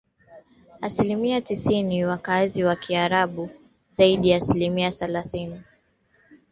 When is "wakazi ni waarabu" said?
2.07-3.49